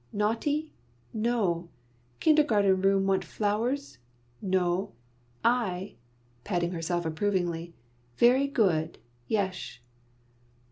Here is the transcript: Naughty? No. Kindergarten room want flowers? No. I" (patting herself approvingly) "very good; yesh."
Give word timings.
Naughty? 0.11 0.73
No. 1.13 1.69
Kindergarten 2.19 2.81
room 2.81 3.05
want 3.05 3.23
flowers? 3.23 3.99
No. 4.41 4.93
I" 5.43 5.93
(patting 6.43 6.71
herself 6.71 7.05
approvingly) 7.05 7.75
"very 8.17 8.47
good; 8.47 8.97
yesh." 9.27 9.79